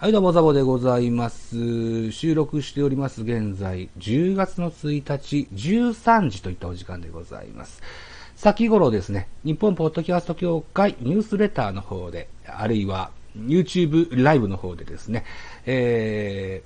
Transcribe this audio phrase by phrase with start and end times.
[0.00, 2.10] はい、どうも、ザボでございます。
[2.10, 7.82] 収録しております、現在、10月の1日、13時といったお時間でございます。
[8.34, 15.26] 先頃ですね、日本ポッドキャスト協会ニュースレターの方で、あるいは YouTube ライブの方でですね、
[15.66, 16.62] え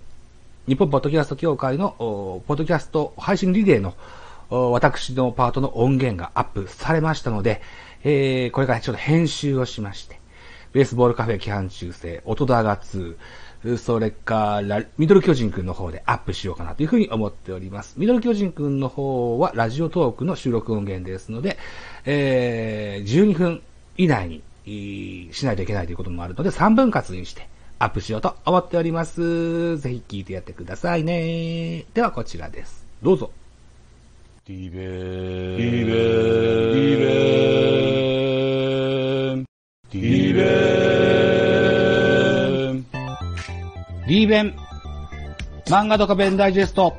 [0.68, 3.96] ー、日本ポッドキャスト協会の、ポッドキャスト配信リレーの、
[4.70, 7.62] 私のパートの音源がアップされましたので、
[8.04, 10.20] えー、これからちょっと編集をしまして、
[10.74, 17.94] ベースボールカフェ期間中制、音ダガ2、それから、ミドル巨人くんの方でアップしようかなというふうに思っております。
[17.96, 21.56] ミドル巨人くんの方はラジオトークの収録音源ですので、
[22.04, 23.62] えー、12分
[23.96, 27.48] 以内にしないといけないということもあるので、3分割にして
[27.78, 29.78] アップしようと思っております。
[29.78, 31.84] ぜひ聞いてやってくださいね。
[31.94, 32.84] ではこちらです。
[33.00, 33.30] どうぞ。
[34.46, 35.56] ディベー。
[35.56, 37.93] ディベーディベー。
[39.94, 40.44] リベー。
[44.08, 44.52] リーベン、
[45.66, 46.92] 漫画とかベンダイジェスト。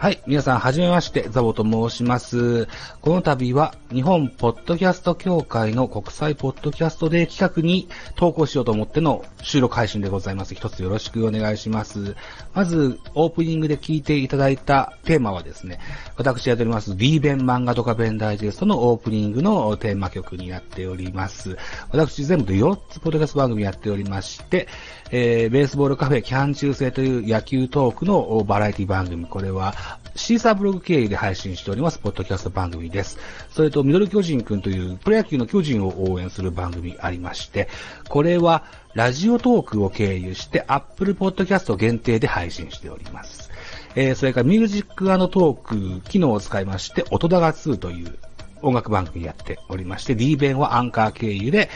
[0.00, 0.22] はい。
[0.26, 2.68] 皆さん、はじめまして、ザボと申します。
[3.02, 10.54] この度は、日本ポッドキャスト協会の国際ポッドキャストデー企画に投稿しようと思っての収録配信でございます。
[10.54, 12.16] 一つよろしくお願いします。
[12.54, 15.78] まず、オープニングで聞いていただいたテーマはですね、
[16.16, 21.58] 私やっております、D 弁漫画とか弁ダイジェストのオープニングのテーマ曲になっております。
[21.90, 24.66] 私全部で4つポッドキャスト番組やっておりまして、
[25.12, 29.74] えー、ベースボールカフェキャン中制という野球トークのバラエティ番組、これは
[30.14, 33.18] シーサーブログ経由で配信しております、ポッドキャスト番組です。
[33.50, 37.68] それと、ミドル巨人くんというプロ野球の巨人を応援する番組ありまして、
[38.08, 43.50] これはラジオトークを経由して、 Apple Podcast 限定で配信しております。
[43.96, 48.16] えー、それからミュージックトーク機能を使いまして、音ダガ2という
[48.62, 51.70] 音楽番組やっておりまして、D 弁はアンカー経由で、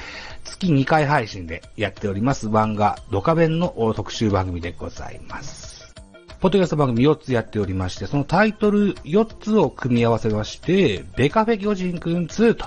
[0.45, 5.95] 月2回配信でやっております漫画、ドカ弁の特集番組でございます。
[6.41, 12.67] ポッドキャスト番組4つやっておりまして、そのタイトル4つを組み合わせまして、ベカフェ巨人くん2と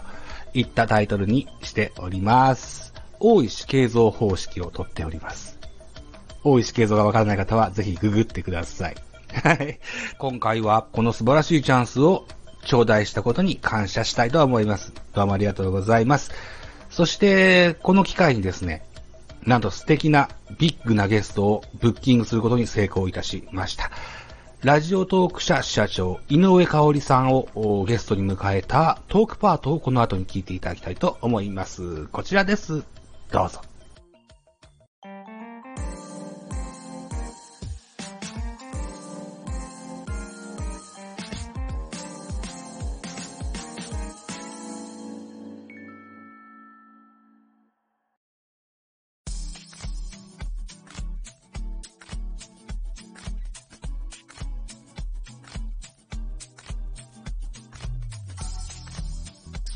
[0.53, 2.93] いったタイトルにしております。
[3.19, 5.59] 大石形像方式をとっております。
[6.43, 8.95] 大石形像がわからない方はぜひググってください。
[9.43, 9.79] はい。
[10.17, 12.25] 今回はこの素晴らしいチャンスを
[12.67, 14.93] 頂戴したことに感謝したいと思います。
[15.13, 16.31] どうもありがとうございます。
[16.89, 18.83] そして、この機会にですね、
[19.43, 20.29] なんと素敵な
[20.59, 23.89] ビッグなゲストをブッキングすることに成功いたしました。
[24.63, 32.07] ラジオトーク社社長、井上香織さんをゲストに迎えたトークパートをこの後に聞いていただきたいと思います。
[32.07, 32.83] こちらです。
[33.31, 33.66] どうぞ。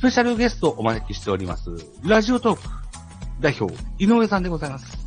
[0.01, 1.69] ペシャルゲストをお招きしております。
[2.03, 2.63] ラジオトーク
[3.39, 4.97] 代表、井上さんでございます。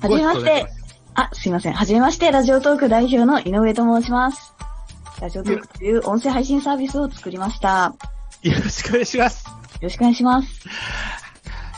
[0.00, 0.66] はじめまして。
[1.14, 1.72] あ、すいません。
[1.72, 4.54] はじめまして、ラジオトーク代表の井上と申します。
[5.20, 7.96] ラジオトークという音声配信サービスを作りました。
[8.42, 9.44] よろしくお願いします。
[9.46, 10.48] よろしくお願いします。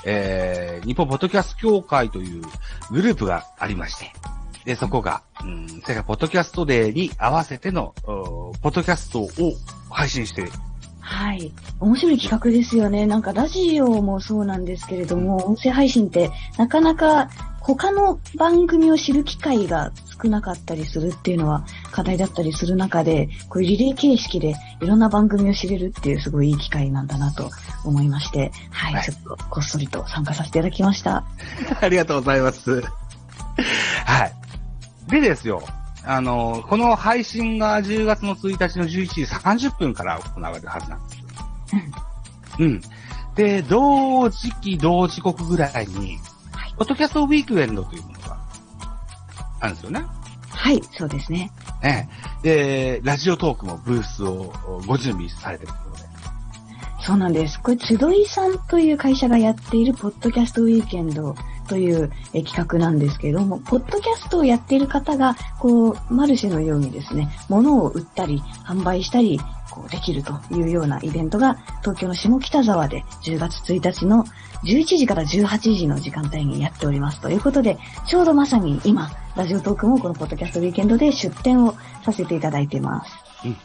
[0.05, 2.43] えー、日本ポッドキャスト協会という
[2.91, 4.13] グループがありまして、
[4.67, 9.29] で、そこが、うん、世界ポッドキャストデーに合わせての、ポッドキャストを
[9.91, 10.51] 配信して
[11.17, 11.51] はい。
[11.81, 13.07] 面白い企画ですよね。
[13.07, 27.49] なんかラジオもそうなんですけれども、音声配信ってなかなか他の番組を知る機会が少なかったりするっていうのは課題だったりする中で、こういうリレー形式でいろんな番組を知れるっていうすごいいい機会なんだなと
[27.87, 31.25] 思いまして、はい、はいちょっとこっそりと参加させていただきました。
[31.81, 32.83] ありがとうございます。
[34.05, 34.33] はい。
[35.11, 35.63] でですよ、
[36.07, 41.23] あの、この配信が10月の1日の11時30分から行われるはずなんです。
[42.61, 42.81] うん。
[43.35, 46.19] で、同時期、同時刻ぐらいに、
[46.79, 48.39] ポッドキャストウィークエンドというものが
[49.61, 50.05] あるんですよね。
[50.51, 51.51] はい、そうですね。
[51.83, 52.07] え
[52.45, 52.99] え。
[52.99, 54.53] で、ラジオトークもブースを
[54.87, 56.03] ご準備されてるところで。
[57.05, 57.61] そうなんです。
[57.61, 61.35] これ、つどいさんという会社がやっているポッドキャストウィーケンド
[61.67, 69.41] という企画なんですけども、ポッドキャストをやっている方が、こう、マルシェのようにですね、物を売ったり、販売したり、
[69.71, 74.25] こう、できるというようなイベントが、東京の下北沢で10月1日の
[74.65, 77.21] 11時から18時の時間帯にやっております。
[77.21, 81.75] ということで、ちょうどまさに今、ラジオトークもこのポッドキャストウィーケンドで出展を
[82.05, 83.13] させていただいています。
[83.45, 83.57] うん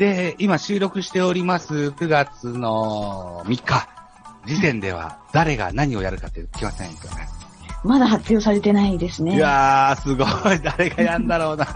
[0.00, 3.99] で、今収録しております9月の3日
[4.46, 7.28] 時点では誰が何をやるかって決まってないんですよね。
[7.82, 9.36] まだ発表されてないですね。
[9.36, 10.60] いやー、すごい。
[10.62, 11.66] 誰がやんだろうな。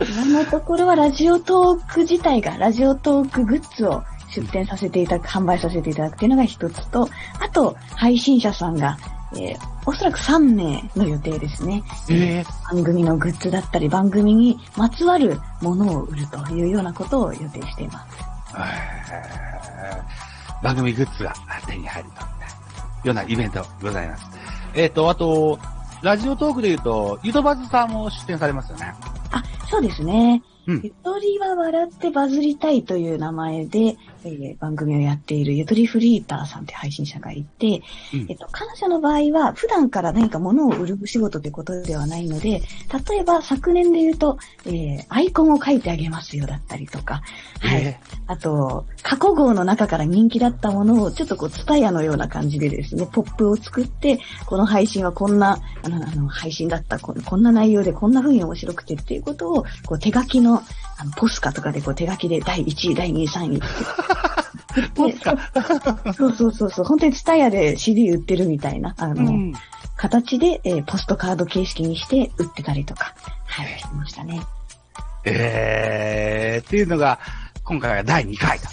[0.00, 4.02] 今のところはラジオトーク自体が、ラジオトークグッズを
[4.34, 7.06] 出展させていただく、販売させていただくっていうのが一つと、
[7.38, 8.96] あと、配信者さんが、
[9.34, 11.82] えーおそらく3名の予定ですね。
[12.10, 18.18] え番組のグッズだったり、番組にまつわるものを売るというようなことを予定しています。
[18.52, 20.27] ー
[20.62, 21.32] 番組グッズが
[21.66, 24.24] 手に入るというようなイベントございます。
[24.74, 25.58] えっ、と、あと、
[26.02, 28.94] ラジオトークで言うと、ゆとばずさんも出演されますよね。
[29.32, 30.42] あ、そうですね。
[30.68, 30.80] うん。
[30.84, 37.82] ゆとりは笑ってバズりたいという名前で、えー番組をやっているゆとりフリーターさんという配信者がいて、
[38.12, 38.26] うん。
[38.28, 42.62] えっと、彼女の場合は普段から何か物を売る仕事ということではないので、
[43.08, 47.22] 例えば昨年で言うと、えーアイコンを書いてあげますよだったりとか、
[47.60, 47.82] はい。
[47.82, 60.57] えあと、過去号の中から人気だったものを、ちょっとこう、ツタヤのような感じでですね、ポップを作って、この配信はこんな、あの、あの配信だったこ、こんな内容でこんな風に面白くてっていうことを、こう、手書きの、
[60.98, 64.88] あの、ポスカとかでこう、手書きで第1位、第2位、3位 って。
[64.94, 65.36] ポスカ
[66.12, 69.52] そうそうそうそう、本当にツタヤで CD 売ってるみたいな、あの、うん。
[69.96, 73.14] 形で、えーポストカード形式にして売ってたりとか、
[73.46, 74.40] はい、してましたね。
[75.24, 77.18] えー、っていうのが、
[77.64, 78.68] 今回が第2回と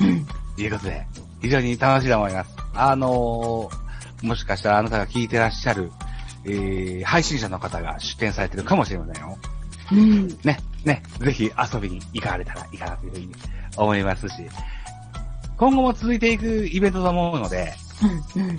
[0.00, 0.26] うん。
[0.56, 1.06] いうことで、
[1.42, 2.50] 非常に楽しいと思います。
[2.74, 5.92] あのー、もしかしたらあなたが聞いてらっしゃる、
[6.44, 9.36] えー、配信者の方が出展されてるかもしれませんよ。
[9.90, 10.28] うん。
[10.44, 13.32] ね、ね、ぜひ遊びに行かれたらいいかなというふうに
[13.76, 14.34] 思いますし、
[15.56, 17.72] 今後も続いていくイベントと思うので、
[18.36, 18.56] うん、うん、うん。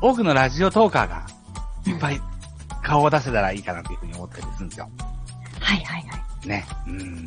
[0.00, 1.26] 多くのラジオトーカーが
[1.86, 2.20] いっぱい
[2.82, 4.88] 顔を出せたらいいかなというふうに思ったりするんですよ。
[5.60, 6.48] はい、はい、はい。
[6.48, 6.64] ね。
[6.86, 7.24] うん。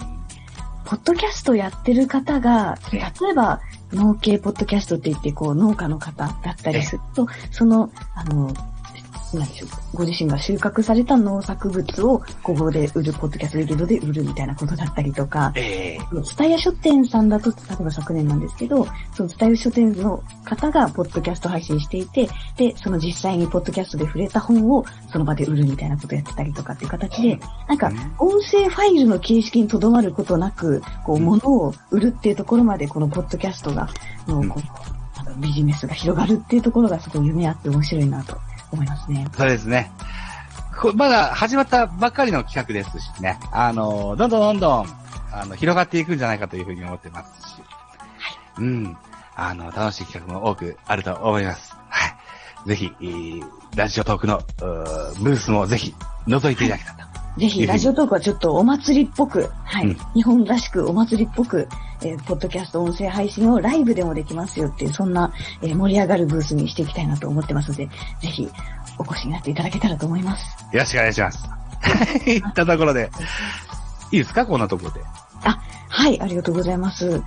[0.86, 3.62] ポッドキャストやってる方が、え例えば、
[3.92, 8.54] 農系ポッドキャストって言って、こう、農家の方だったりすると、その、あの、
[9.36, 16.24] 何でしょう、ご自身が収穫された農作物を、ここで売る、ポッドキャストフィールドで売るみたいなことだったりとか、ええ。
[16.24, 22.28] ツタヤ書店さんだと、例えば昨年なんですけど、そのツタヤ書店の方がポッドキャスト配信していて、
[22.58, 33.90] で、その実際にポッドキャストで触れた本をその場で売るみたいなことをやってたりとかっていう形で、なんか、音声ファイルの形式にとどまることなく、こう、うん物を売るっていうところまで、このポッドキャストが、
[34.28, 34.50] のうん。
[34.50, 34.96] こう
[35.38, 38.38] ビジネスが広がるっていうところがすごい夢あって面白いなと
[38.76, 39.28] 思いますね。
[39.36, 39.92] そうですね。
[40.80, 43.40] こまだ始まったばっかりの企画ですしね。
[43.52, 44.88] あの、どんどんどんどん、
[45.32, 47.56] あの、広がっていくんじゃないかというふうに思ってますし。
[48.60, 48.98] うん。
[49.36, 51.74] あの、楽しい企画も多くあると思います。
[51.90, 52.08] は
[52.66, 52.70] い。
[52.70, 53.44] ぜひ、えー
[53.76, 55.94] ラジオトークの、うーブースもぜひ、
[56.28, 57.40] 覗いていただけたらと。
[57.40, 59.88] ぜひ、ラジオトークはちょっとお祭りっぽく、はい。
[59.88, 61.68] うん日本らしくお祭りっぽく、
[62.06, 67.88] えーポッドキャスト音声配信をライブでもできますよっていう、そんな、えー盛り上がるブースにしていきたいなと思ってますので、
[68.22, 68.50] ぜひ、
[69.00, 70.46] お越しになっていただけたらと思います。
[70.72, 71.48] よろしくお願いします。
[71.48, 71.50] は
[72.28, 72.32] い。
[72.32, 73.10] いったところで、
[74.12, 74.46] いいですか？
[74.46, 75.02] こんなところで。
[75.90, 77.24] はい、ありがとうございます。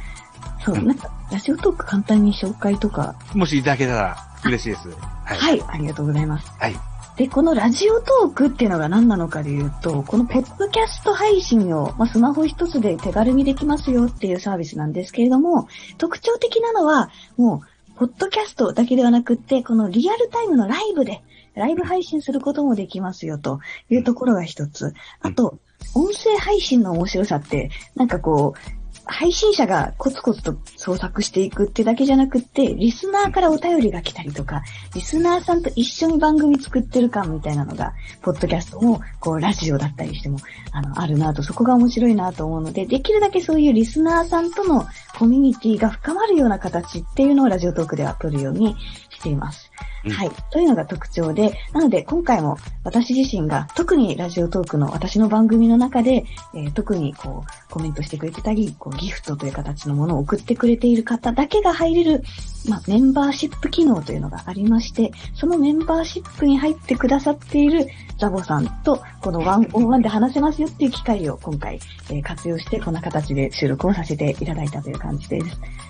[0.65, 4.89] そう、うんなんか、ラジオトーク簡単に紹介とか、もしいただけたら嬉しいです。
[5.25, 5.39] はい。
[5.39, 6.53] はい、ありがとうございます。
[6.59, 6.77] はい。
[7.19, 15.67] で、このラジオトークっていうのが何なのかでいうと、このポッドキャスト配信を、まあ、スマホ一つで手軽にできますよっていうサービスなんですけれども、
[15.99, 17.65] 特徴的なのは、も
[17.97, 21.21] う、ポッドキャストだけではなくって、このリアルタイムのライブで、
[21.57, 23.59] ライブ配信することもできますよと
[23.91, 24.95] いうところが一つ。
[25.21, 25.59] あと、
[25.97, 28.78] 音声配信の面白さって、なんかこう、
[29.09, 34.63] 配信者がコツコツと創作していくってだけじゃなくって、リスナーからお便りが来たりとか、
[34.95, 40.39] リスナーさんと一緒に番組作ってる感みたいなのが、ポッドキャストも、こう、ラジオだったりしても、
[40.73, 44.87] あの、あるなと、そこが面白いなと思うので、できるだけそういうリスナーさんとの
[45.19, 48.77] コミュニティが深まるような形っていうのをラジオトークでは取るように
[49.19, 49.71] しています。
[50.05, 50.31] うんはい。
[50.51, 62.23] というのが特徴で、なので今回も私自身が特にラジオトークの私の番組の中で、えー特にこうコメントしてくれてたり、こうギフトという形のものを送ってくれている方だけが入れる、
[62.69, 75.47] まあ、メンバーシップ機能というのがありまして、そのメンバーシップに入ってくださっているザボさんとこのワンオンワンで話せますよっていう機会を今回、えー活用してこんな形で収録をさせていただいたという感じです。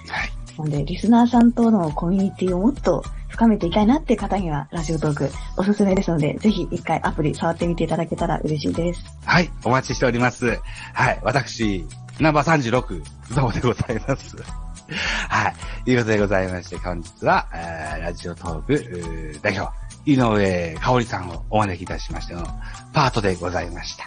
[0.08, 0.37] はい。
[0.58, 9.04] なので、リスナーさんとのコミュニティをもっと深めていきたいなっていう方には、ラジオトークおすすめですので、ぜひ一回アプリ触ってみていただけたら嬉しいです。
[9.24, 10.58] はい、お待ちしております。
[10.94, 11.86] はい、私、
[12.18, 13.02] ナンバー36、
[13.34, 14.36] ゾウでございます。
[15.28, 15.54] は
[15.86, 19.72] い、いうことでございまして、本日は、えーラジオトーク代表、
[20.06, 22.44] 井上香織さんをお招きいたしましての
[22.92, 24.04] パートでございました。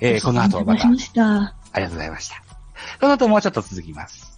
[0.00, 0.90] えーこの後また、あ。
[1.78, 2.42] りがとうございました。
[3.00, 4.33] この後もうちょっと続きます。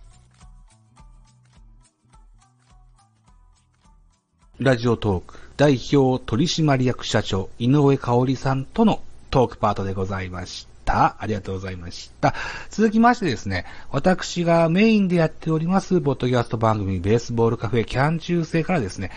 [4.59, 11.17] ラジオトーク代表取締役社長井上香織さんとのトークパートでございました。
[11.19, 12.35] ありがとうございました。
[12.71, 19.11] 続きましてですね、私がメインでやっております、ポッドキャスト番組ベースボールカフェキャン中世からですね、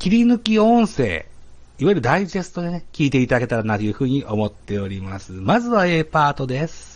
[0.00, 1.26] 切り抜き音声、
[1.78, 5.30] いわゆるダイジェストでね、聞いていただけたらなというふうに思っております。
[5.30, 6.93] まずは A パートです。